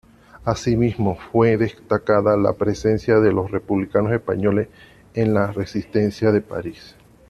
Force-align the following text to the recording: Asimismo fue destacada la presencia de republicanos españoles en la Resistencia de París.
Asimismo 0.45 1.15
fue 1.15 1.57
destacada 1.57 2.35
la 2.35 2.53
presencia 2.53 3.19
de 3.19 3.29
republicanos 3.29 4.11
españoles 4.11 4.67
en 5.13 5.35
la 5.35 5.51
Resistencia 5.51 6.31
de 6.31 6.41
París. 6.41 6.95